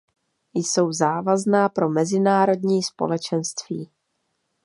Jsou 0.53 0.91
závazná 0.91 1.69
pro 1.69 1.89
mezinárodní 1.89 2.83
společenství. 2.83 3.89